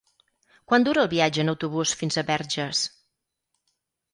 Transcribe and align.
Quant 0.71 0.87
dura 0.87 1.03
el 1.07 1.11
viatge 1.11 1.45
en 1.45 1.53
autobús 1.53 1.93
fins 2.01 2.17
a 2.17 2.25
Verges? 2.31 2.83